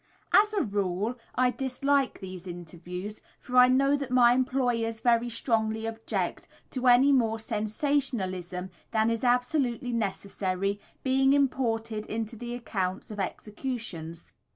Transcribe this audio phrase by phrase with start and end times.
[0.33, 5.85] As a rule I dislike these interviews, for I know that my employers very strongly
[5.85, 13.19] object to any more sensationalism than is absolutely necessary being imported into the accounts of
[13.19, 14.33] executions.